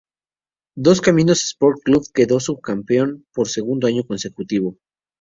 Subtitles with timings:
[0.75, 4.79] Dos Caminos Sport Club quedó subcampeón por segundo año consecutivo.